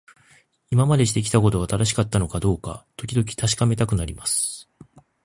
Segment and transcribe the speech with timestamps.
[0.71, 4.67] 今までしてきたことが正しかったのかどうか、時々確かめたくなります。